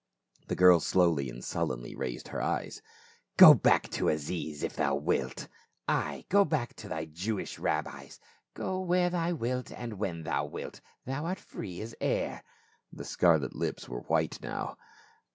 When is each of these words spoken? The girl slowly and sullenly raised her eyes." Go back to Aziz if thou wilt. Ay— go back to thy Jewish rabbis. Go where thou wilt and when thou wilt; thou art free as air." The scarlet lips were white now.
The 0.47 0.55
girl 0.55 0.79
slowly 0.79 1.29
and 1.29 1.45
sullenly 1.45 1.93
raised 1.95 2.29
her 2.29 2.41
eyes." 2.41 2.81
Go 3.37 3.53
back 3.53 3.87
to 3.91 4.09
Aziz 4.09 4.63
if 4.63 4.75
thou 4.75 4.95
wilt. 4.95 5.47
Ay— 5.87 6.25
go 6.29 6.43
back 6.43 6.73
to 6.77 6.87
thy 6.89 7.05
Jewish 7.05 7.59
rabbis. 7.59 8.19
Go 8.55 8.79
where 8.79 9.11
thou 9.11 9.35
wilt 9.35 9.71
and 9.71 9.99
when 9.99 10.23
thou 10.23 10.45
wilt; 10.45 10.81
thou 11.05 11.25
art 11.27 11.37
free 11.39 11.79
as 11.81 11.93
air." 12.01 12.41
The 12.91 13.05
scarlet 13.05 13.55
lips 13.55 13.87
were 13.87 14.01
white 14.01 14.41
now. 14.41 14.75